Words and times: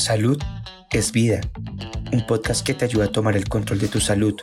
Salud 0.00 0.38
es 0.90 1.12
vida, 1.12 1.42
un 2.10 2.26
podcast 2.26 2.66
que 2.66 2.72
te 2.72 2.86
ayuda 2.86 3.04
a 3.04 3.12
tomar 3.12 3.36
el 3.36 3.46
control 3.46 3.80
de 3.80 3.88
tu 3.88 4.00
salud. 4.00 4.34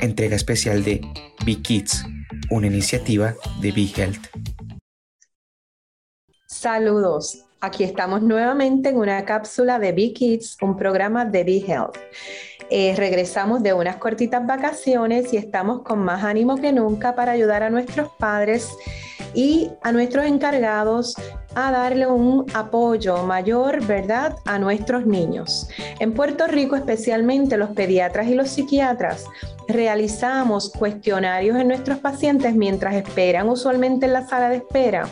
Entrega 0.00 0.34
especial 0.34 0.82
de 0.82 1.00
Be 1.46 1.62
Kids, 1.62 2.04
una 2.50 2.66
iniciativa 2.66 3.34
de 3.60 3.70
Be 3.70 3.88
Health. 3.96 4.26
Saludos, 6.44 7.44
aquí 7.60 7.84
estamos 7.84 8.20
nuevamente 8.22 8.88
en 8.88 8.96
una 8.96 9.24
cápsula 9.24 9.78
de 9.78 9.92
Be 9.92 10.12
Kids, 10.12 10.56
un 10.60 10.76
programa 10.76 11.24
de 11.24 11.44
Be 11.44 11.58
Health. 11.58 11.96
Eh, 12.68 12.94
regresamos 12.96 13.62
de 13.62 13.72
unas 13.72 13.96
cortitas 13.96 14.44
vacaciones 14.44 15.32
y 15.32 15.36
estamos 15.36 15.82
con 15.82 16.00
más 16.00 16.24
ánimo 16.24 16.56
que 16.56 16.72
nunca 16.72 17.14
para 17.14 17.30
ayudar 17.30 17.62
a 17.62 17.70
nuestros 17.70 18.10
padres 18.18 18.68
y 19.34 19.70
a 19.82 19.92
nuestros 19.92 20.26
encargados 20.26 21.14
a 21.54 21.70
darle 21.70 22.06
un 22.06 22.46
apoyo 22.54 23.24
mayor, 23.24 23.84
¿verdad?, 23.84 24.36
a 24.44 24.58
nuestros 24.58 25.06
niños. 25.06 25.68
En 25.98 26.12
Puerto 26.12 26.46
Rico, 26.46 26.76
especialmente 26.76 27.56
los 27.56 27.70
pediatras 27.70 28.28
y 28.28 28.34
los 28.34 28.50
psiquiatras, 28.50 29.26
realizamos 29.72 30.70
cuestionarios 30.70 31.56
en 31.56 31.68
nuestros 31.68 31.98
pacientes 31.98 32.54
mientras 32.54 32.94
esperan, 32.94 33.48
usualmente 33.48 34.06
en 34.06 34.12
la 34.12 34.26
sala 34.26 34.48
de 34.48 34.56
espera, 34.56 35.08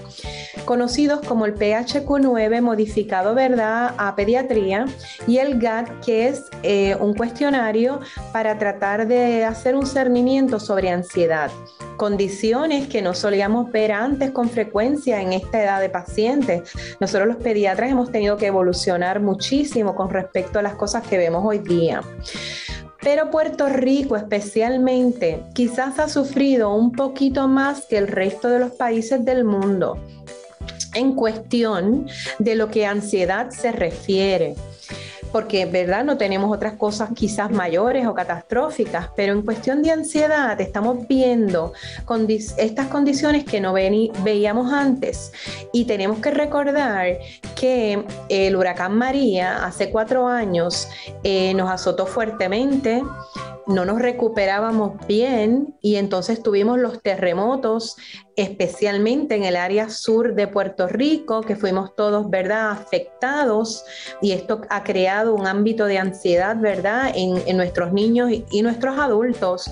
conocidos 0.64 1.20
como 1.20 1.46
el 1.46 1.54
PHQ9 1.54 2.60
modificado, 2.60 3.34
¿verdad?, 3.34 3.94
a 3.96 4.14
pediatría, 4.16 4.86
y 5.26 5.38
el 5.38 5.58
GAT, 5.58 5.88
que 6.04 6.28
es 6.28 6.44
eh, 6.62 6.96
un 7.00 7.14
cuestionario 7.14 8.00
para 8.32 8.58
tratar 8.58 9.06
de 9.06 9.44
hacer 9.44 9.74
un 9.74 9.86
cernimiento 9.86 10.60
sobre 10.60 10.90
ansiedad 10.90 11.50
condiciones 11.98 12.86
que 12.88 13.02
no 13.02 13.12
solíamos 13.12 13.70
ver 13.70 13.92
antes 13.92 14.30
con 14.30 14.48
frecuencia 14.48 15.20
en 15.20 15.34
esta 15.34 15.62
edad 15.62 15.80
de 15.82 15.90
pacientes. 15.90 16.72
Nosotros 17.00 17.28
los 17.28 17.36
pediatras 17.36 17.90
hemos 17.90 18.10
tenido 18.10 18.38
que 18.38 18.46
evolucionar 18.46 19.20
muchísimo 19.20 19.95
con 19.95 20.09
respecto 20.09 20.60
a 20.60 20.62
las 20.62 20.74
cosas 20.74 21.06
que 21.06 21.18
vemos 21.18 21.45
hoy 21.45 21.59
día. 21.59 22.00
Pero 23.02 23.30
Puerto 23.30 23.68
Rico 23.68 24.16
especialmente 24.16 25.43
quizás 25.54 25.99
ha 25.99 26.09
sufrido 26.09 26.74
un 26.74 26.93
poquito 26.93 27.46
más 27.49 27.87
que 27.87 27.99
el 27.99 28.09
resto 28.09 28.49
de 28.49 28.59
los 28.59 28.73
países 28.73 29.24
del 29.24 29.45
mundo 29.45 29.99
en 30.95 31.15
cuestión 31.15 32.09
de 32.38 32.55
lo 32.55 32.71
que 32.71 32.87
ansiedad 32.87 33.51
se 33.51 33.73
refiere 33.73 34.57
porque 35.32 35.66
verdad 35.66 36.04
no 36.04 36.16
tenemos 36.16 36.54
otras 36.54 36.74
cosas 36.74 37.10
quizás 37.15 37.51
mayores 37.51 38.07
o 38.07 38.15
catastróficas, 38.15 39.10
pero 39.16 39.32
en 39.32 39.43
cuestión 39.43 39.82
de 39.82 39.90
ansiedad 39.90 40.60
estamos 40.60 41.07
viendo 41.07 41.73
estas 42.57 42.87
condiciones 42.88 43.45
que 43.45 43.60
no 43.60 43.73
veíamos 43.73 44.73
antes. 44.73 45.32
Y 45.73 45.84
tenemos 45.84 46.18
que 46.21 46.30
recordar 46.30 47.18
que 47.54 48.04
el 48.29 48.56
huracán 48.56 48.96
María 48.96 49.65
hace 49.65 49.90
cuatro 49.90 50.26
años 50.26 50.88
eh, 51.23 51.54
nos 51.54 51.71
azotó 51.71 52.06
fuertemente 52.06 53.02
no 53.68 53.84
nos 53.84 54.01
recuperábamos 54.01 55.06
bien 55.06 55.74
y 55.82 55.96
entonces 55.96 56.43
tuvimos 56.43 56.79
los 56.79 57.02
terremotos, 57.02 57.96
especialmente 58.38 59.34
en 59.34 59.42
el 59.42 59.56
área 59.56 59.90
sur 59.90 60.34
de 60.34 60.46
Puerto 60.46 60.86
Rico, 60.86 61.40
que 61.40 61.56
fuimos 61.56 61.96
todos, 61.96 62.30
¿verdad?, 62.30 62.70
afectados 62.70 63.84
y 64.22 64.31
esto 64.31 64.60
ha 64.70 64.84
creado 64.84 65.34
un 65.34 65.48
ámbito 65.48 65.86
de 65.86 65.98
ansiedad, 65.98 66.56
¿verdad?, 66.56 67.10
en, 67.14 67.56
nuestros 67.56 67.92
niños 67.92 68.31
y, 68.50 68.62
nuestros 68.62 68.97
adultos. 68.97 69.69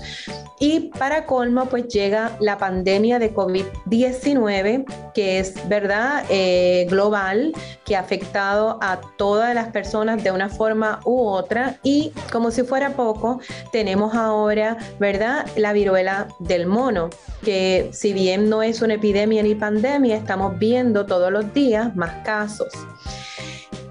Y 0.59 0.91
para 0.97 1.25
colmo, 1.25 1.67
pues 1.67 1.87
llega 1.87 2.35
la 2.41 2.57
pandemia 2.57 3.19
de 3.19 3.33
COVID-19, 3.33 4.85
que 5.13 5.39
es, 5.39 5.55
¿verdad?, 5.69 6.25
eh, 6.29 6.87
global, 6.89 7.53
que 7.85 7.95
ha 7.95 8.01
afectado 8.01 8.79
a 8.81 8.99
todas 9.17 9.55
las 9.55 9.69
personas 9.69 10.21
de 10.21 10.31
una 10.31 10.49
forma 10.49 10.99
u 11.05 11.25
otra 11.25 11.79
y 11.83 12.11
como 12.33 12.51
si 12.51 12.63
fuera 12.63 12.89
poco, 12.91 13.39
tenemos 13.71 14.13
ahora, 14.13 14.77
¿verdad? 14.99 15.45
La 15.55 15.71
viruela 15.71 16.27
del 16.39 16.65
mono, 16.65 17.09
que 17.43 17.89
si 17.93 18.11
bien 18.11 18.49
no 18.49 18.56
es 18.61 18.81
una 18.81 18.95
epidemia 18.95 19.43
ni 19.43 19.55
pandemia, 19.55 20.15
estamos 20.15 20.57
viendo 20.57 21.05
todos 21.05 21.31
los 21.31 21.53
días 21.53 21.95
más 21.95 22.23
casos. 22.25 22.69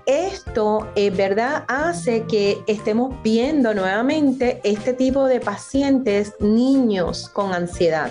Esto, 0.07 0.89
es 0.95 1.17
¿verdad?, 1.17 1.65
hace 1.67 2.25
que 2.25 2.59
estemos 2.67 3.21
viendo 3.25 3.75
nuevamente 3.75 4.61
este 4.63 4.93
tipo 4.93 5.27
de 5.27 5.41
pacientes, 5.41 6.35
niños 6.39 7.29
con 7.29 7.53
ansiedad. 7.53 8.11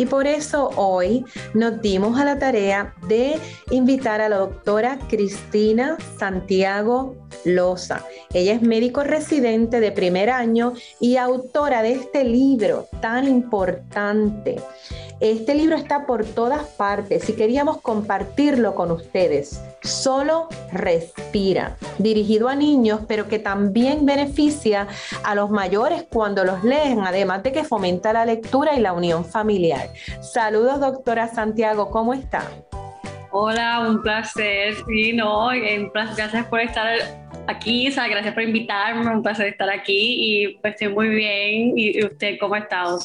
Y 0.00 0.06
por 0.06 0.26
eso 0.26 0.70
hoy 0.76 1.26
nos 1.52 1.82
dimos 1.82 2.18
a 2.18 2.24
la 2.24 2.38
tarea 2.38 2.94
de 3.06 3.38
invitar 3.70 4.22
a 4.22 4.30
la 4.30 4.38
doctora 4.38 4.98
Cristina 5.10 5.98
Santiago 6.18 7.16
Loza. 7.44 8.02
Ella 8.32 8.54
es 8.54 8.62
médico 8.62 9.02
residente 9.02 9.78
de 9.78 9.92
primer 9.92 10.30
año 10.30 10.72
y 11.00 11.16
autora 11.16 11.82
de 11.82 11.92
este 11.92 12.24
libro 12.24 12.86
tan 13.02 13.28
importante. 13.28 14.56
Este 15.20 15.54
libro 15.54 15.76
está 15.76 16.06
por 16.06 16.24
todas 16.24 16.62
partes 16.62 17.28
y 17.28 17.34
queríamos 17.34 17.82
compartirlo 17.82 18.74
con 18.74 18.90
ustedes. 18.90 19.62
Solo 19.82 20.48
respira, 20.72 21.76
dirigido 21.98 22.48
a 22.48 22.54
niños, 22.54 23.00
pero 23.06 23.28
que 23.28 23.38
también 23.38 24.06
beneficia 24.06 24.88
a 25.22 25.34
los 25.34 25.50
mayores 25.50 26.06
cuando 26.10 26.42
los 26.42 26.64
leen, 26.64 27.00
además 27.00 27.42
de 27.42 27.52
que 27.52 27.64
fomenta 27.64 28.14
la 28.14 28.24
lectura 28.24 28.74
y 28.74 28.80
la 28.80 28.94
unión 28.94 29.26
familiar. 29.26 29.90
Saludos, 30.22 30.80
doctora 30.80 31.28
Santiago, 31.28 31.90
¿cómo 31.90 32.14
está? 32.14 32.42
Hola, 33.30 33.86
un 33.86 34.00
placer. 34.00 34.74
Sí, 34.86 35.12
no, 35.12 35.50
gracias 35.92 36.46
por 36.46 36.60
estar 36.60 36.88
aquí, 37.46 37.88
o 37.88 37.92
gracias 37.92 38.34
por 38.34 38.42
invitarme, 38.42 39.10
un 39.10 39.22
placer 39.22 39.48
estar 39.48 39.70
aquí 39.70 40.16
y 40.18 40.48
pues 40.58 40.74
estoy 40.74 40.88
muy 40.88 41.08
bien. 41.08 41.74
¿Y 41.76 42.04
usted 42.04 42.36
cómo 42.38 42.54
ha 42.54 42.58
estado? 42.58 42.98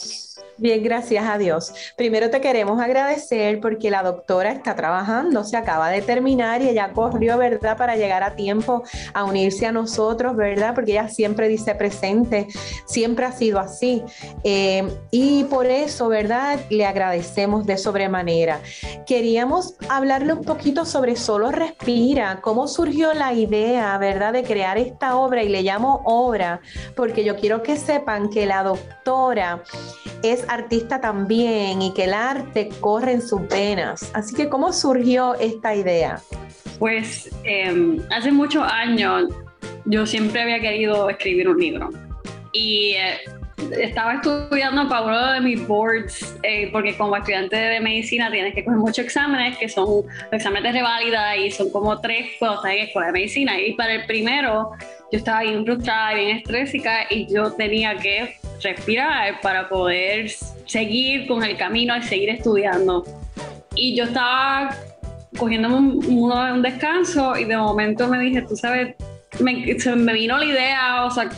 Bien, 0.58 0.82
gracias 0.82 1.26
a 1.28 1.38
Dios. 1.38 1.74
Primero 1.98 2.30
te 2.30 2.40
queremos 2.40 2.80
agradecer 2.80 3.60
porque 3.60 3.90
la 3.90 4.04
doctora 4.04 4.54
está 4.54 4.74
trabajando, 4.74 5.44
se 5.44 5.58
acaba 5.58 5.90
de 5.90 6.02
terminar 6.02 6.62
y 6.62 6.70
ella 6.70 6.94
corrió, 6.94 7.38
¿verdad?, 7.38 7.78
para 7.78 7.98
llegar 7.98 8.24
a 8.24 8.38
tiempo 8.38 8.84
a 9.14 9.26
unirse 9.26 9.66
a 9.66 9.74
nosotros, 9.74 10.36
¿verdad? 10.38 10.74
Porque 10.74 10.92
ella 10.92 11.10
siempre 11.10 11.50
dice 11.50 11.76
presente, 11.76 12.48
siempre 12.86 13.26
ha 13.26 13.34
sido 13.34 13.60
así. 13.60 14.02
Eh, 14.46 14.88
y 15.12 15.44
por 15.46 15.66
eso, 15.66 16.08
¿verdad?, 16.08 16.58
le 16.70 16.86
agradecemos 16.86 17.66
de 17.66 17.78
sobremanera. 17.78 18.62
Queríamos 19.06 19.76
hablarle 19.90 20.34
un 20.34 20.44
poquito 20.44 20.86
sobre 20.86 21.18
Solo 21.18 21.52
Respira, 21.52 22.40
cómo 22.42 22.70
surgió 22.70 23.14
la 23.14 23.34
idea, 23.34 23.98
¿verdad?, 23.98 24.35
de 24.36 24.44
crear 24.44 24.78
esta 24.78 25.16
obra 25.16 25.44
y 25.44 25.50
le 25.50 25.64
llamo 25.64 26.02
obra 26.06 26.62
porque 26.96 27.24
yo 27.24 27.36
quiero 27.36 27.64
que 27.64 27.78
sepan 27.78 28.30
que 28.30 28.46
la 28.46 28.64
doctora 28.64 29.64
es 30.22 30.48
artista 30.50 31.02
también 31.02 31.82
y 31.82 31.94
que 31.94 32.06
el 32.06 32.14
arte 32.14 32.70
corre 32.80 33.14
en 33.14 33.22
sus 33.22 33.48
venas. 33.48 34.12
Así 34.14 34.36
que, 34.36 34.50
¿cómo 34.50 34.74
surgió 34.74 35.36
esta 35.36 35.76
idea? 35.76 36.22
Pues 36.80 37.30
em, 37.44 38.00
hace 38.12 38.32
muchos 38.32 38.64
años 38.72 39.30
yo 39.86 40.06
siempre 40.06 40.42
había 40.42 40.60
querido 40.60 41.10
escribir 41.10 41.48
un 41.48 41.58
libro 41.58 41.90
y 42.52 42.94
eh, 42.94 43.18
estaba 43.80 44.16
estudiando 44.16 44.88
para 44.90 45.02
uno 45.04 45.32
de 45.34 45.42
mis 45.42 45.68
boards, 45.68 46.36
eh, 46.44 46.70
porque 46.72 46.96
como 46.98 47.16
estudiante 47.16 47.56
de 47.56 47.80
medicina 47.80 48.30
tienes 48.30 48.54
que 48.54 48.64
coger 48.64 48.80
muchos 48.80 49.06
exámenes, 49.06 49.58
que 49.58 49.70
son 49.70 50.04
exámenes 50.32 50.74
de 50.74 50.80
revalida 50.80 51.38
y 51.38 51.52
son 51.52 51.70
como 51.72 52.00
tres 52.02 52.32
cuando 52.38 52.58
estás 52.58 52.72
en 52.74 52.80
escuela 52.80 53.08
de 53.08 53.14
medicina. 53.14 53.60
Y 53.60 53.74
para 53.74 53.94
el 53.94 54.06
primero 54.06 54.72
yo 55.12 55.18
estaba 55.18 55.42
bien 55.42 55.66
frustrada, 55.66 56.14
bien 56.14 56.38
estrésica 56.38 57.08
y 57.10 57.34
yo 57.34 57.52
tenía 57.54 57.96
que 57.96 58.36
respirar 58.62 59.40
para 59.42 59.70
poder 59.70 60.30
seguir 60.66 61.28
con 61.28 61.44
el 61.44 61.58
camino 61.58 61.96
y 61.98 62.04
seguir 62.04 62.30
estudiando. 62.30 63.06
Y 63.76 63.96
yo 63.96 64.06
estaba 64.06 64.76
cogiendo 65.38 65.76
un, 65.76 66.06
un, 66.06 66.62
descanso 66.62 67.36
y 67.38 67.46
de 67.46 67.58
momento 67.58 68.08
me 68.08 68.20
dije, 68.20 68.42
tú 68.42 68.56
sabes, 68.56 68.96
me, 69.40 69.78
me 69.96 70.14
vino 70.14 70.38
la 70.38 70.46
idea, 70.46 71.06
o 71.06 71.12
sea, 71.12 71.30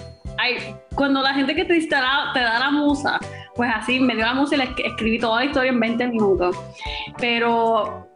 cuando 0.95 1.22
la 1.22 1.34
gente 1.34 1.56
que 1.56 1.66
te, 1.66 1.80
da, 1.88 2.31
te 2.34 2.39
da 2.39 2.60
la 2.60 2.72
musa, 2.72 3.19
pues 3.56 3.69
así 3.74 4.00
me 4.00 4.16
dio 4.16 4.25
la 4.25 4.34
musa 4.34 4.56
y 4.56 4.57
le 4.60 4.69
escribí 4.86 5.19
toda 5.19 5.39
la 5.39 5.45
historia 5.45 5.72
en 5.72 5.80
20 5.80 6.07
minutos. 6.07 6.56
Pero 7.19 8.07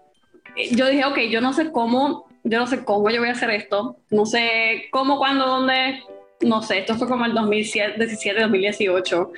eh, 0.55 0.75
yo 0.75 0.87
dije, 0.87 1.05
ok, 1.05 1.17
yo 1.29 1.41
no 1.41 1.53
sé 1.53 1.71
cómo, 1.71 2.27
yo 2.43 2.59
no 2.59 2.67
sé 2.67 2.83
cómo 2.83 3.09
yo 3.09 3.19
voy 3.19 3.29
a 3.29 3.33
hacer 3.33 3.49
esto, 3.51 3.97
no 4.09 4.25
sé 4.25 4.85
cómo, 4.91 5.17
cuándo, 5.17 5.45
dónde, 5.45 6.03
no 6.41 6.61
sé, 6.61 6.79
esto 6.79 6.95
fue 6.95 7.07
como 7.07 7.25
el 7.25 7.33
2017, 7.33 8.41
2018. 8.41 9.31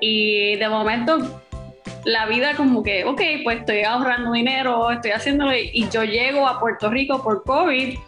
Y 0.00 0.56
de 0.56 0.68
momento 0.68 1.42
la 2.04 2.26
vida 2.26 2.54
como 2.56 2.82
que, 2.82 3.04
ok, 3.04 3.20
pues 3.44 3.60
estoy 3.60 3.82
ahorrando 3.82 4.32
dinero, 4.32 4.90
estoy 4.90 5.10
haciéndolo 5.10 5.52
y 5.54 5.88
yo 5.90 6.04
llego 6.04 6.46
a 6.46 6.58
Puerto 6.60 6.90
Rico 6.90 7.22
por 7.22 7.44
COVID 7.44 7.98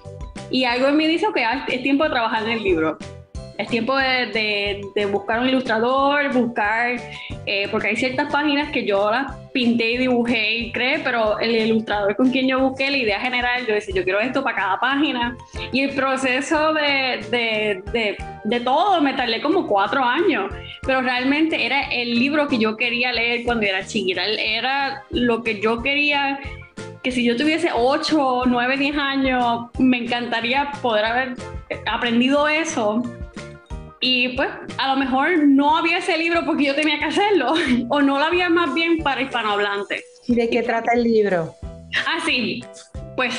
y 0.50 0.64
algo 0.64 0.88
en 0.88 0.96
mí 0.96 1.06
dice, 1.06 1.26
ok, 1.26 1.38
es 1.68 1.82
tiempo 1.82 2.04
de 2.04 2.10
trabajar 2.10 2.42
en 2.44 2.50
el 2.50 2.62
libro. 2.62 2.98
Es 3.60 3.68
tiempo 3.68 3.96
de, 3.96 4.80
buscar 5.10 5.40
un 5.40 5.48
ilustrador, 5.48 6.32
buscar, 6.32 6.96
eh, 7.46 7.68
porque 7.70 7.88
hay 7.88 7.96
ciertas 7.96 8.32
páginas 8.32 8.70
que 8.70 8.86
yo 8.86 9.10
las 9.10 9.34
pinté 9.52 9.92
y 9.92 9.98
dibujé 9.98 10.54
y 10.54 10.72
creé, 10.72 11.00
pero 11.00 11.38
el 11.38 11.54
ilustrador 11.54 12.16
con 12.16 12.30
quien 12.30 12.48
yo 12.48 12.60
busqué 12.60 12.90
la 12.90 12.96
idea 12.96 13.20
general, 13.20 13.66
yo 13.66 13.74
decía, 13.74 13.94
yo 13.94 14.04
quiero 14.04 14.20
esto 14.20 14.42
para 14.42 14.56
cada 14.56 14.80
página. 14.80 15.36
Y 15.72 15.80
el 15.80 15.94
proceso 15.94 16.72
de, 16.72 18.16
de 18.44 18.60
todo 18.60 19.00
me 19.00 19.12
tardé 19.12 19.42
como 19.42 19.66
cuatro 19.66 20.02
años, 20.04 20.52
pero 20.82 21.02
realmente 21.02 21.66
era 21.66 21.82
el 21.90 22.18
libro 22.18 22.48
que 22.48 22.58
yo 22.58 22.76
quería 22.76 23.12
leer 23.12 23.44
cuando 23.44 23.66
era 23.66 23.84
chiquita, 23.84 24.24
era 24.24 25.04
lo 25.10 25.42
que 25.42 25.60
yo 25.60 25.82
quería 25.82 26.40
que 27.02 27.10
si 27.10 27.24
yo 27.24 27.36
tuviese 27.36 27.70
8, 27.74 28.42
9, 28.46 28.76
10 28.76 28.96
años, 28.96 29.70
me 29.78 29.98
encantaría 30.04 30.70
poder 30.82 31.04
haber 31.06 31.34
aprendido 31.86 32.46
eso. 32.46 33.02
Y 34.00 34.30
pues 34.30 34.48
a 34.78 34.94
lo 34.94 34.96
mejor 34.96 35.46
no 35.46 35.76
había 35.76 35.98
ese 35.98 36.16
libro 36.16 36.44
porque 36.46 36.64
yo 36.64 36.74
tenía 36.74 36.98
que 36.98 37.04
hacerlo, 37.04 37.52
o 37.88 38.00
no 38.00 38.18
lo 38.18 38.24
había 38.24 38.48
más 38.48 38.72
bien 38.74 38.98
para 38.98 39.20
hispanohablantes. 39.20 40.04
¿Y 40.26 40.34
de 40.34 40.48
qué 40.48 40.62
trata 40.62 40.92
el 40.94 41.04
libro? 41.04 41.54
Ah, 42.06 42.18
sí. 42.24 42.64
Pues, 43.16 43.34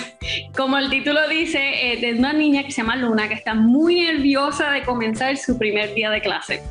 como 0.56 0.78
el 0.78 0.92
título 0.92 1.28
dice, 1.28 1.94
es 1.94 2.04
eh, 2.04 2.14
una 2.16 2.34
niña 2.34 2.64
que 2.64 2.72
se 2.72 2.82
llama 2.82 2.98
Luna, 2.98 3.28
que 3.28 3.34
está 3.34 3.56
muy 3.56 4.02
nerviosa 4.02 4.70
de 4.70 4.84
comenzar 4.84 5.36
su 5.38 5.58
primer 5.58 5.96
día 5.96 6.12
de 6.12 6.22
clase. 6.22 6.62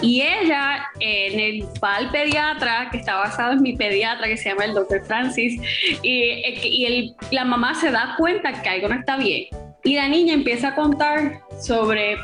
Y 0.00 0.20
ella 0.20 0.84
en 1.00 1.40
el, 1.40 1.64
va 1.82 1.96
al 1.96 2.12
pediatra, 2.12 2.88
que 2.92 2.98
está 2.98 3.16
basado 3.16 3.54
en 3.54 3.62
mi 3.62 3.74
pediatra, 3.74 4.28
que 4.28 4.36
se 4.36 4.50
llama 4.50 4.66
el 4.66 4.74
doctor 4.74 5.04
Francis, 5.04 5.60
y, 6.02 6.12
y 6.12 7.16
la 7.32 7.44
mamá 7.44 7.74
se 7.74 7.90
da 7.90 8.14
cuenta 8.16 8.62
que 8.62 8.68
algo 8.68 8.88
no 8.88 8.94
está 8.94 9.16
bien. 9.16 9.46
Y 9.82 9.96
la 9.96 10.08
niña 10.08 10.34
empieza 10.34 10.68
a 10.68 10.74
contar 10.76 11.40
sobre 11.60 12.16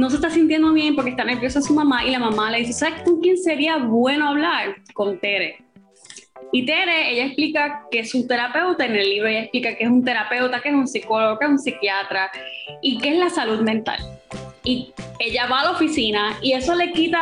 no 0.00 0.08
se 0.08 0.16
está 0.16 0.30
sintiendo 0.30 0.72
bien 0.72 0.96
porque 0.96 1.10
está 1.10 1.24
nerviosa 1.24 1.60
su 1.60 1.74
mamá 1.74 2.04
y 2.04 2.10
la 2.10 2.18
mamá 2.18 2.50
le 2.50 2.58
dice, 2.58 2.72
¿sabes 2.72 3.02
con 3.02 3.20
quién 3.20 3.36
sería 3.36 3.76
bueno 3.76 4.28
hablar? 4.28 4.76
Con 4.94 5.20
Tere. 5.20 5.58
Y 6.52 6.64
Tere, 6.64 7.12
ella 7.12 7.26
explica 7.26 7.86
que 7.90 8.00
es 8.00 8.14
un 8.14 8.26
terapeuta 8.26 8.86
en 8.86 8.96
el 8.96 9.08
libro, 9.08 9.28
ella 9.28 9.42
explica 9.42 9.76
que 9.76 9.84
es 9.84 9.90
un 9.90 10.02
terapeuta, 10.02 10.60
que 10.60 10.70
es 10.70 10.74
un 10.74 10.88
psicólogo, 10.88 11.38
que 11.38 11.44
es 11.44 11.50
un 11.50 11.58
psiquiatra 11.58 12.30
y 12.80 12.98
que 12.98 13.10
es 13.10 13.18
la 13.18 13.28
salud 13.28 13.60
mental 13.60 14.00
y 14.62 14.92
ella 15.18 15.46
va 15.46 15.60
a 15.60 15.64
la 15.64 15.70
oficina 15.72 16.36
y 16.42 16.52
eso 16.52 16.74
le 16.74 16.92
quita 16.92 17.20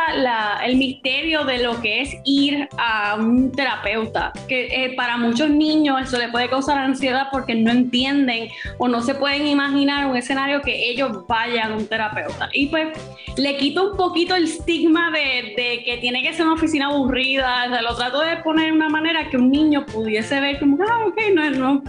el 0.63 0.77
misterio 0.77 1.43
de 1.45 1.59
lo 1.59 1.81
que 1.81 2.01
es 2.01 2.15
ir 2.25 2.67
a 2.77 3.15
un 3.15 3.51
terapeuta, 3.51 4.33
que 4.47 4.67
eh, 4.67 4.93
para 4.95 5.17
muchos 5.17 5.49
niños 5.49 6.01
eso 6.01 6.17
le 6.17 6.29
puede 6.29 6.49
causar 6.49 6.77
ansiedad 6.77 7.27
porque 7.31 7.55
no 7.55 7.71
entienden 7.71 8.49
o 8.77 8.87
no 8.87 9.01
se 9.01 9.15
pueden 9.15 9.47
imaginar 9.47 10.07
un 10.07 10.17
escenario 10.17 10.61
que 10.61 10.89
ellos 10.89 11.25
vayan 11.27 11.71
a 11.71 11.75
un 11.75 11.87
terapeuta. 11.87 12.49
Y 12.53 12.67
pues 12.67 12.89
le 13.37 13.57
quita 13.57 13.83
un 13.83 13.97
poquito 13.97 14.35
el 14.35 14.45
estigma 14.45 15.11
de, 15.11 15.83
que 15.85 15.97
tiene 16.01 16.21
que 16.21 16.33
ser 16.33 16.45
una 16.45 16.55
oficina 16.55 16.87
aburrida, 16.87 17.65
o 17.65 17.81
lo 17.81 17.95
trato 17.95 18.21
de 18.21 18.37
poner 18.37 18.67
de 18.67 18.71
una 18.73 18.89
manera 18.89 19.29
que 19.29 19.37
un 19.37 19.49
niño 19.49 19.85
pudiese 19.85 20.39
ver 20.39 20.59
como, 20.59 20.77
ah, 20.83 21.05
ok, 21.05 21.17
no, 21.33 21.49
no, 21.51 21.83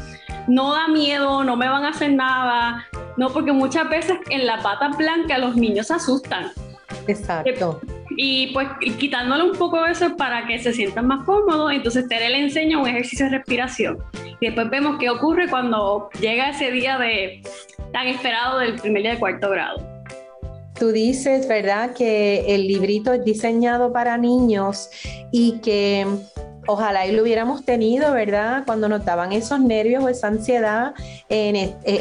no 0.48 0.72
da 0.72 0.88
miedo, 0.88 1.44
no 1.44 1.56
me 1.56 1.68
van 1.68 1.84
a 1.84 1.88
hacer 1.88 2.12
nada, 2.12 2.86
no, 3.20 3.28
porque 3.28 3.52
muchas 3.52 3.86
veces 3.90 4.16
en 4.30 4.46
la 4.46 4.62
pata 4.62 4.88
blanca 4.96 5.36
los 5.36 5.54
niños 5.54 5.88
se 5.88 5.92
asustan. 5.92 6.52
Exacto. 7.06 7.78
Y 8.16 8.46
pues 8.54 8.66
quitándole 8.98 9.44
un 9.44 9.52
poco 9.58 9.82
de 9.82 9.92
eso 9.92 10.16
para 10.16 10.46
que 10.46 10.58
se 10.58 10.72
sientan 10.72 11.06
más 11.06 11.24
cómodos, 11.24 11.70
entonces 11.70 12.08
Tere 12.08 12.30
le 12.30 12.40
enseña 12.40 12.78
un 12.78 12.88
ejercicio 12.88 13.26
de 13.26 13.32
respiración. 13.32 13.98
Y 14.40 14.46
después 14.46 14.70
vemos 14.70 14.96
qué 14.98 15.10
ocurre 15.10 15.50
cuando 15.50 16.08
llega 16.18 16.48
ese 16.48 16.70
día 16.70 16.96
de 16.96 17.42
tan 17.92 18.06
esperado 18.06 18.58
del 18.60 18.76
primer 18.76 19.02
día 19.02 19.10
de 19.12 19.18
cuarto 19.18 19.50
grado. 19.50 19.86
Tú 20.78 20.90
dices, 20.90 21.46
¿verdad?, 21.46 21.92
que 21.92 22.54
el 22.54 22.68
librito 22.68 23.12
es 23.12 23.22
diseñado 23.22 23.92
para 23.92 24.16
niños 24.16 24.88
y 25.30 25.58
que 25.58 26.06
ojalá 26.66 27.06
y 27.06 27.12
lo 27.12 27.22
hubiéramos 27.22 27.64
tenido, 27.64 28.12
¿verdad? 28.12 28.64
Cuando 28.66 28.88
notaban 28.88 29.32
esos 29.32 29.60
nervios 29.60 30.04
o 30.04 30.08
esa 30.08 30.28
ansiedad 30.28 30.94
en, 31.28 31.56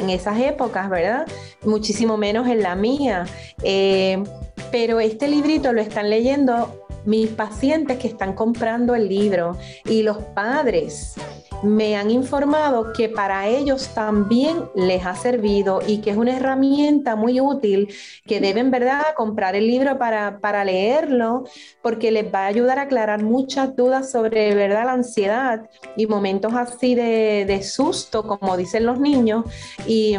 esas 0.10 0.40
épocas, 0.40 0.90
¿verdad? 0.90 1.26
Muchísimo 1.64 2.18
menos 2.18 2.48
en 2.48 2.62
la 2.62 2.76
mía. 2.76 3.26
Eh, 3.64 4.24
pero 4.72 5.00
este 5.00 5.28
librito 5.28 5.74
lo 5.74 5.82
están 5.82 6.10
leyendo 6.10 6.86
mis 7.06 7.30
pacientes 7.30 7.98
que 7.98 8.08
están 8.08 8.34
comprando 8.34 8.94
el 8.94 9.08
libro 9.08 9.58
y 9.86 10.04
los 10.04 10.18
padres 10.18 11.16
me 11.64 11.96
han 11.96 12.12
informado 12.12 12.94
que 12.94 13.10
para 13.10 13.48
ellos 13.48 13.90
también 13.94 14.70
les 14.76 15.06
ha 15.06 15.16
servido 15.16 15.82
y 15.86 16.00
que 16.00 16.12
es 16.12 16.18
una 16.18 16.38
herramienta 16.38 17.16
muy 17.16 17.42
útil 17.42 17.94
que 18.26 18.40
deben, 18.40 18.72
¿verdad?, 18.72 19.04
comprar 19.16 19.56
el 19.56 19.68
libro 19.68 19.98
para, 19.98 20.40
para 20.40 20.64
leerlo 20.64 21.46
porque 21.82 22.12
les 22.12 22.34
va 22.34 22.44
a 22.44 22.48
ayudar 22.48 22.80
a 22.80 22.84
aclarar 22.84 23.24
muchas 23.24 23.76
dudas 23.76 24.12
sobre, 24.12 24.54
¿verdad?, 24.56 24.86
la 24.86 24.94
ansiedad 24.94 25.70
y 25.96 26.08
momentos 26.08 26.54
así 26.54 26.96
de, 26.96 27.46
de 27.46 27.64
susto, 27.64 28.24
como 28.24 28.58
dicen 28.58 28.86
los 28.86 29.00
niños. 29.00 29.46
Y 29.88 30.16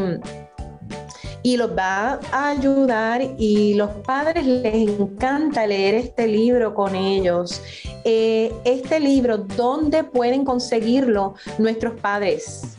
y 1.43 1.57
los 1.57 1.77
va 1.77 2.21
a 2.33 2.51
ayudar 2.51 3.23
y 3.39 3.75
los 3.75 3.91
padres 4.07 4.47
les 4.47 4.75
encanta 4.75 5.67
leer 5.67 5.95
este 5.95 6.27
libro 6.27 6.75
con 6.75 6.95
ellos. 6.95 7.63
Eh, 8.05 8.53
este 8.65 9.01
libro, 9.01 9.39
¿dónde 9.39 10.05
pueden 10.05 10.45
conseguirlo 10.45 11.35
nuestros 11.59 11.99
padres? 12.01 12.77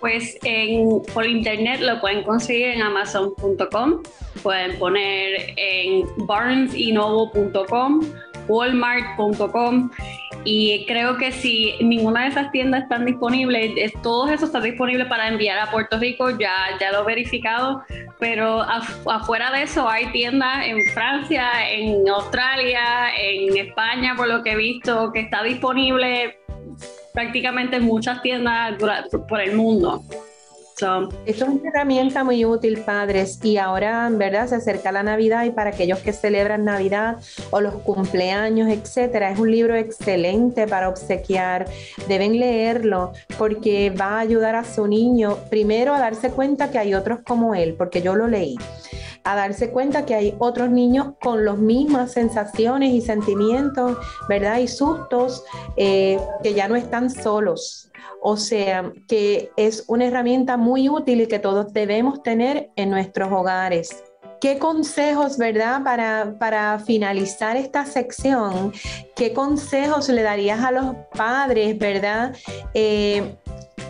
Pues 0.00 0.38
por 1.12 1.26
internet 1.26 1.80
lo 1.80 2.00
pueden 2.00 2.24
conseguir 2.24 2.68
en 2.68 2.80
amazon.com, 2.82 4.02
pueden 4.42 4.78
poner 4.78 5.52
en 5.56 6.06
barnesinovo.com, 6.26 8.00
walmart.com 8.50 9.90
y 10.44 10.86
creo 10.86 11.16
que 11.18 11.32
si 11.32 11.74
ninguna 11.80 12.22
de 12.22 12.28
esas 12.28 12.50
tiendas 12.50 12.84
están 12.84 13.04
disponibles, 13.04 13.92
todo 14.02 14.28
eso 14.28 14.46
está 14.46 14.60
disponible 14.60 15.04
para 15.04 15.28
enviar 15.28 15.58
a 15.58 15.70
Puerto 15.70 15.98
Rico, 15.98 16.30
ya, 16.30 16.54
ya 16.80 16.92
lo 16.92 17.02
he 17.02 17.06
verificado, 17.06 17.82
pero 18.18 18.62
afuera 18.62 19.52
de 19.52 19.62
eso 19.62 19.88
hay 19.88 20.06
tiendas 20.12 20.66
en 20.66 20.78
Francia, 20.94 21.70
en 21.70 22.08
Australia, 22.08 23.14
en 23.18 23.56
España, 23.56 24.14
por 24.16 24.28
lo 24.28 24.42
que 24.42 24.52
he 24.52 24.56
visto, 24.56 25.12
que 25.12 25.20
está 25.20 25.42
disponible 25.42 26.38
prácticamente 27.12 27.76
en 27.76 27.84
muchas 27.84 28.22
tiendas 28.22 28.76
por 29.28 29.40
el 29.40 29.54
mundo. 29.56 30.02
Esto 30.80 31.10
es 31.26 31.42
una 31.42 31.68
herramienta 31.68 32.24
muy 32.24 32.44
útil, 32.46 32.78
padres, 32.80 33.38
y 33.42 33.58
ahora, 33.58 34.08
¿verdad? 34.10 34.48
Se 34.48 34.54
acerca 34.54 34.90
la 34.90 35.02
Navidad 35.02 35.44
y 35.44 35.50
para 35.50 35.70
aquellos 35.70 35.98
que 35.98 36.14
celebran 36.14 36.64
Navidad 36.64 37.18
o 37.50 37.60
los 37.60 37.74
cumpleaños, 37.82 38.70
etcétera, 38.70 39.30
es 39.30 39.38
un 39.38 39.50
libro 39.50 39.74
excelente 39.74 40.66
para 40.66 40.88
obsequiar. 40.88 41.66
Deben 42.08 42.38
leerlo 42.40 43.12
porque 43.36 43.90
va 43.90 44.16
a 44.16 44.20
ayudar 44.20 44.54
a 44.54 44.64
su 44.64 44.86
niño 44.86 45.36
primero 45.50 45.92
a 45.92 46.00
darse 46.00 46.30
cuenta 46.30 46.70
que 46.70 46.78
hay 46.78 46.94
otros 46.94 47.18
como 47.26 47.54
él, 47.54 47.74
porque 47.76 48.00
yo 48.00 48.14
lo 48.14 48.26
leí 48.26 48.56
a 49.24 49.34
darse 49.34 49.70
cuenta 49.70 50.06
que 50.06 50.14
hay 50.14 50.34
otros 50.38 50.70
niños 50.70 51.14
con 51.22 51.44
las 51.44 51.58
mismas 51.58 52.12
sensaciones 52.12 52.90
y 52.90 53.00
sentimientos, 53.00 53.96
¿verdad? 54.28 54.58
Y 54.58 54.68
sustos, 54.68 55.44
eh, 55.76 56.18
que 56.42 56.54
ya 56.54 56.68
no 56.68 56.76
están 56.76 57.10
solos, 57.10 57.90
o 58.22 58.36
sea, 58.36 58.92
que 59.08 59.50
es 59.56 59.84
una 59.88 60.06
herramienta 60.06 60.56
muy 60.56 60.88
útil 60.88 61.22
y 61.22 61.26
que 61.26 61.38
todos 61.38 61.72
debemos 61.72 62.22
tener 62.22 62.70
en 62.76 62.90
nuestros 62.90 63.30
hogares. 63.32 64.04
¿Qué 64.40 64.58
consejos, 64.58 65.36
verdad, 65.36 65.84
para, 65.84 66.36
para, 66.38 66.78
finalizar 66.78 67.58
esta 67.58 67.84
sección, 67.84 68.72
qué 69.14 69.34
consejos 69.34 70.08
le 70.08 70.22
darías 70.22 70.64
a 70.64 70.70
los 70.70 70.96
padres, 71.14 71.78
verdad, 71.78 72.34
eh, 72.72 73.36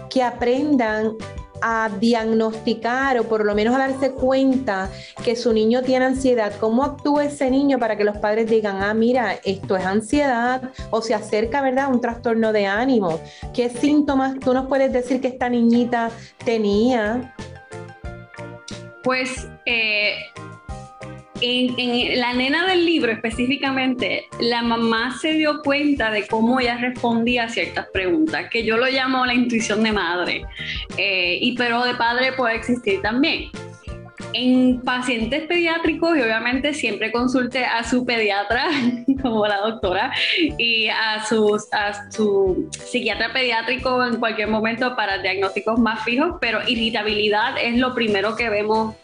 que 0.09 0.25
aprendan 0.25 1.13
a 1.63 1.91
diagnosticar 2.01 3.19
o 3.19 3.25
por 3.25 3.45
lo 3.45 3.55
menos 3.55 3.75
a 3.75 3.79
darse 3.79 4.13
cuenta 4.13 4.91
que 5.25 5.37
su 5.37 5.53
niño 5.53 5.83
tiene 5.83 6.07
ansiedad, 6.07 6.53
¿cómo 6.59 6.85
actúa 6.85 7.25
ese 7.25 7.51
niño 7.51 7.79
para 7.79 7.97
que 7.97 8.05
los 8.05 8.17
padres 8.19 8.49
digan, 8.49 8.83
ah, 8.83 8.95
mira, 8.95 9.35
esto 9.45 9.77
es 9.77 9.85
ansiedad 9.85 10.71
o 10.91 11.03
se 11.03 11.15
acerca, 11.15 11.61
¿verdad?, 11.63 11.87
a 11.87 11.89
un 11.89 12.01
trastorno 12.01 12.53
de 12.53 12.67
ánimo? 12.67 13.21
¿Qué 13.55 13.69
síntomas 13.69 14.39
tú 14.39 14.55
nos 14.55 14.67
puedes 14.67 14.93
decir 14.93 15.21
que 15.21 15.29
esta 15.29 15.49
niñita 15.49 16.11
tenía? 16.45 17.35
Pues 19.03 19.49
eh, 19.65 20.15
en, 21.41 22.21
la 22.21 22.33
nena 22.33 22.67
del 22.67 22.85
libro 22.85 23.13
específicamente, 23.13 24.27
la 24.41 24.63
mamá 24.63 25.17
se 25.19 25.33
dio 25.33 25.63
cuenta 25.63 26.11
de 26.11 26.27
cómo 26.27 26.61
ella 26.61 26.77
respondía 26.77 27.45
a 27.45 27.49
ciertas 27.49 27.87
preguntas, 27.93 28.49
que 28.51 28.65
yo 28.65 28.77
lo 28.77 28.87
llamo 28.87 29.27
la 29.27 29.35
intuición 29.35 29.83
de 29.83 29.93
madre, 29.93 30.45
eh, 30.97 31.39
y 31.41 31.57
pero 31.57 31.85
de 31.85 31.95
padre 31.95 32.33
puede 32.33 32.57
existir 32.57 33.01
también. 33.03 33.51
En 34.33 34.81
pacientes 34.83 35.43
pediátricos, 35.49 36.17
y 36.17 36.23
obviamente 36.23 36.73
siempre 36.73 37.11
consulte 37.11 37.65
a 37.65 37.83
su 37.83 38.05
pediatra, 38.05 38.67
como 39.23 39.47
la 39.47 39.59
doctora, 39.59 40.13
y 40.59 40.89
a, 40.89 41.25
sus, 41.25 41.73
a 41.73 42.11
su 42.11 42.69
psiquiatra 42.71 43.33
pediátrico 43.33 44.05
en 44.05 44.17
cualquier 44.17 44.49
momento 44.49 44.95
para 44.95 45.19
diagnósticos 45.19 45.81
más 45.81 46.05
fijos, 46.05 46.37
pero 46.41 46.61
irritabilidad 46.69 47.55
es 47.61 47.77
lo 47.79 47.95
primero 47.95 48.37
que 48.37 48.51
vemos 48.51 48.95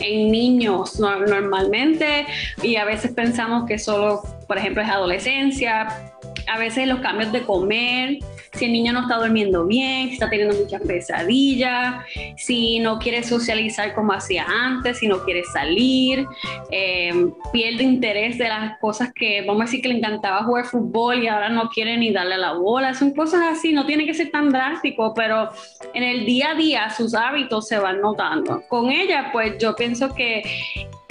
en 0.00 0.30
niños 0.30 0.98
normalmente 1.00 2.26
y 2.62 2.76
a 2.76 2.84
veces 2.84 3.12
pensamos 3.12 3.66
que 3.66 3.78
solo, 3.78 4.22
por 4.46 4.58
ejemplo, 4.58 4.82
es 4.82 4.88
adolescencia, 4.88 6.12
a 6.46 6.58
veces 6.58 6.86
los 6.86 7.00
cambios 7.00 7.32
de 7.32 7.42
comer, 7.42 8.18
si 8.56 8.64
el 8.64 8.72
niño 8.72 8.92
no 8.92 9.02
está 9.02 9.16
durmiendo 9.16 9.66
bien, 9.66 10.08
si 10.08 10.14
está 10.14 10.28
teniendo 10.28 10.56
muchas 10.56 10.82
pesadillas, 10.82 12.04
si 12.36 12.78
no 12.80 12.98
quiere 12.98 13.22
socializar 13.22 13.94
como 13.94 14.12
hacía 14.12 14.46
antes, 14.48 14.98
si 14.98 15.08
no 15.08 15.24
quiere 15.24 15.42
salir, 15.52 16.26
eh, 16.70 17.30
pierde 17.52 17.84
interés 17.84 18.38
de 18.38 18.48
las 18.48 18.78
cosas 18.78 19.12
que, 19.14 19.42
vamos 19.46 19.62
a 19.62 19.64
decir 19.66 19.82
que 19.82 19.88
le 19.88 19.98
encantaba 19.98 20.44
jugar 20.44 20.64
fútbol 20.66 21.22
y 21.22 21.28
ahora 21.28 21.48
no 21.48 21.68
quiere 21.68 21.96
ni 21.96 22.12
darle 22.12 22.38
la 22.38 22.54
bola, 22.54 22.94
son 22.94 23.12
cosas 23.12 23.42
así, 23.50 23.72
no 23.72 23.86
tiene 23.86 24.06
que 24.06 24.14
ser 24.14 24.30
tan 24.30 24.50
drástico, 24.50 25.12
pero 25.14 25.50
en 25.94 26.02
el 26.02 26.26
día 26.26 26.50
a 26.50 26.54
día 26.54 26.90
sus 26.90 27.14
hábitos 27.14 27.68
se 27.68 27.78
van 27.78 28.00
notando. 28.00 28.62
Con 28.68 28.90
ella, 28.90 29.30
pues 29.32 29.58
yo 29.58 29.74
pienso 29.76 30.14
que 30.14 30.42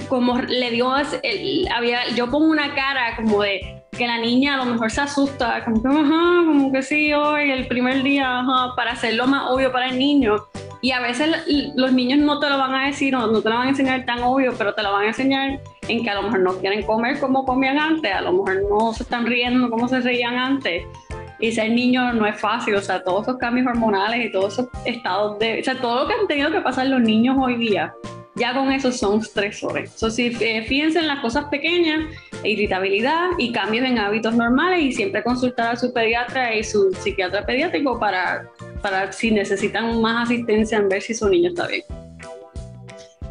como 0.07 0.39
le 0.39 0.71
dio, 0.71 0.91
había, 0.91 2.09
yo 2.15 2.29
pongo 2.29 2.45
una 2.45 2.73
cara 2.75 3.15
como 3.15 3.41
de 3.41 3.84
que 3.97 4.07
la 4.07 4.19
niña 4.19 4.55
a 4.55 4.57
lo 4.57 4.65
mejor 4.65 4.91
se 4.91 5.01
asusta, 5.01 5.63
como 5.63 5.81
que, 5.81 5.87
ajá, 5.87 6.43
como 6.45 6.71
que 6.71 6.81
sí, 6.81 7.13
hoy, 7.13 7.51
el 7.51 7.67
primer 7.67 8.03
día, 8.03 8.39
ajá, 8.39 8.75
para 8.75 8.91
hacerlo 8.91 9.27
más 9.27 9.49
obvio 9.49 9.71
para 9.71 9.89
el 9.89 9.97
niño. 9.97 10.35
Y 10.81 10.91
a 10.91 10.99
veces 10.99 11.43
los 11.75 11.93
niños 11.93 12.19
no 12.19 12.39
te 12.39 12.49
lo 12.49 12.57
van 12.57 12.75
a 12.75 12.85
decir, 12.85 13.13
no, 13.13 13.25
no 13.27 13.41
te 13.41 13.49
lo 13.49 13.55
van 13.55 13.67
a 13.67 13.69
enseñar 13.69 14.05
tan 14.05 14.21
obvio, 14.21 14.53
pero 14.57 14.73
te 14.73 14.83
lo 14.83 14.91
van 14.91 15.05
a 15.05 15.07
enseñar 15.07 15.59
en 15.87 16.03
que 16.03 16.09
a 16.09 16.15
lo 16.15 16.23
mejor 16.23 16.39
no 16.41 16.57
quieren 16.57 16.83
comer 16.83 17.19
como 17.19 17.45
comían 17.45 17.79
antes, 17.79 18.13
a 18.13 18.21
lo 18.21 18.33
mejor 18.33 18.61
no 18.69 18.93
se 18.93 19.03
están 19.03 19.25
riendo 19.25 19.69
como 19.69 19.87
se 19.87 20.01
reían 20.01 20.35
antes. 20.35 20.83
Y 21.39 21.51
ser 21.51 21.71
niño 21.71 22.13
no 22.13 22.25
es 22.25 22.39
fácil, 22.39 22.75
o 22.75 22.81
sea, 22.81 23.03
todos 23.03 23.23
esos 23.23 23.37
cambios 23.37 23.67
hormonales 23.67 24.25
y 24.25 24.31
todos 24.31 24.53
esos 24.53 24.67
estados 24.85 25.39
de, 25.39 25.59
o 25.59 25.63
sea, 25.63 25.75
todo 25.75 26.03
lo 26.03 26.07
que 26.07 26.13
han 26.13 26.27
tenido 26.27 26.51
que 26.51 26.61
pasar 26.61 26.87
los 26.87 27.01
niños 27.01 27.35
hoy 27.39 27.57
día 27.57 27.93
ya 28.35 28.53
con 28.53 28.71
eso 28.71 28.91
son 28.91 29.19
estresores. 29.19 29.91
So, 29.95 30.09
si, 30.11 30.35
eh, 30.39 30.63
fíjense 30.67 30.99
en 30.99 31.07
las 31.07 31.19
cosas 31.19 31.45
pequeñas, 31.45 32.01
irritabilidad 32.47 33.29
y 33.37 33.51
cambios 33.51 33.85
en 33.85 33.97
hábitos 33.97 34.35
normales 34.35 34.81
y 34.81 34.91
siempre 34.91 35.23
consultar 35.23 35.73
a 35.73 35.75
su 35.75 35.93
pediatra 35.93 36.55
y 36.55 36.63
su 36.63 36.91
psiquiatra 36.93 37.45
pediátrico 37.45 37.99
para, 37.99 38.49
para 38.81 39.11
si 39.11 39.31
necesitan 39.31 40.01
más 40.01 40.29
asistencia 40.29 40.77
en 40.77 40.89
ver 40.89 41.01
si 41.01 41.13
su 41.13 41.27
niño 41.29 41.49
está 41.49 41.67
bien. 41.67 41.83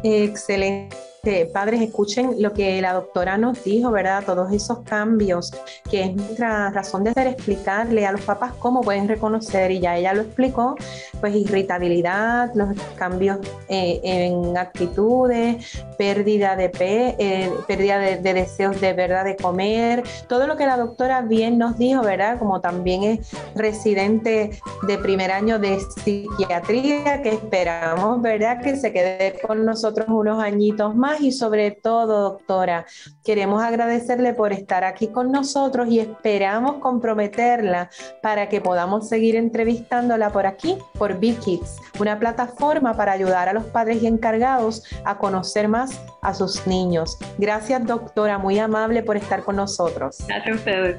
Excelente 0.03 1.04
padres 1.51 1.81
escuchen 1.81 2.35
lo 2.39 2.53
que 2.53 2.81
la 2.81 2.93
doctora 2.93 3.37
nos 3.37 3.63
dijo, 3.63 3.91
¿verdad? 3.91 4.23
Todos 4.25 4.51
esos 4.51 4.79
cambios, 4.79 5.51
que 5.89 6.03
es 6.03 6.15
nuestra 6.15 6.69
razón 6.69 7.03
de 7.03 7.13
ser 7.13 7.27
explicarle 7.27 8.05
a 8.05 8.11
los 8.11 8.21
papás 8.21 8.53
cómo 8.59 8.81
pueden 8.81 9.07
reconocer, 9.07 9.71
y 9.71 9.79
ya 9.79 9.97
ella 9.97 10.13
lo 10.13 10.21
explicó, 10.21 10.75
pues 11.19 11.35
irritabilidad, 11.35 12.51
los 12.55 12.69
cambios 12.95 13.39
eh, 13.69 13.99
en 14.03 14.57
actitudes, 14.57 15.83
pérdida 15.97 16.55
de 16.55 16.69
pe 16.69 17.15
eh, 17.17 17.51
pérdida 17.67 17.97
de, 17.99 18.33
deseos 18.33 18.79
de 18.79 18.93
verdad 18.93 19.25
de 19.25 19.35
comer, 19.35 20.03
todo 20.27 20.47
lo 20.47 20.55
que 20.57 20.65
la 20.65 20.77
doctora 20.77 21.21
bien 21.21 21.57
nos 21.57 21.77
dijo, 21.77 22.01
¿verdad? 22.01 22.37
Como 22.39 22.61
también 22.61 23.03
es 23.03 23.31
residente 23.55 24.59
de 24.87 24.97
primer 24.97 25.31
año 25.31 25.59
de 25.59 25.79
psiquiatría, 25.79 27.21
que 27.21 27.29
esperamos, 27.29 28.21
¿verdad? 28.21 28.61
Que 28.61 28.75
se 28.75 28.91
quede 28.91 29.39
con 29.45 29.65
nosotros 29.65 30.07
unos 30.09 30.41
añitos 30.41 30.95
más 30.95 31.14
y 31.19 31.31
sobre 31.31 31.71
todo, 31.71 32.29
doctora, 32.31 32.85
queremos 33.23 33.63
agradecerle 33.63 34.33
por 34.33 34.53
estar 34.53 34.83
aquí 34.83 35.07
con 35.07 35.31
nosotros 35.31 35.87
y 35.89 35.99
esperamos 35.99 36.75
comprometerla 36.75 37.89
para 38.21 38.49
que 38.49 38.61
podamos 38.61 39.07
seguir 39.07 39.35
entrevistándola 39.35 40.31
por 40.31 40.45
aquí, 40.45 40.77
por 40.97 41.19
Big 41.19 41.39
Kids, 41.39 41.77
una 41.99 42.19
plataforma 42.19 42.95
para 42.95 43.13
ayudar 43.13 43.49
a 43.49 43.53
los 43.53 43.65
padres 43.65 44.03
y 44.03 44.07
encargados 44.07 44.83
a 45.03 45.17
conocer 45.17 45.67
más 45.67 45.99
a 46.21 46.33
sus 46.33 46.65
niños. 46.67 47.17
Gracias, 47.37 47.85
doctora, 47.85 48.37
muy 48.37 48.59
amable 48.59 49.03
por 49.03 49.17
estar 49.17 49.43
con 49.43 49.55
nosotros. 49.55 50.17
Gracias 50.27 50.55
a 50.55 50.59
ustedes. 50.59 50.97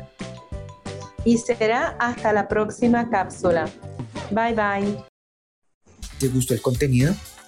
Y 1.25 1.39
será 1.39 1.97
hasta 1.99 2.33
la 2.33 2.47
próxima 2.47 3.11
cápsula. 3.11 3.69
Bye 4.31 4.55
bye. 4.55 5.05
¿Te 6.19 6.29
gustó 6.29 6.55
el 6.55 6.63
contenido? 6.63 7.15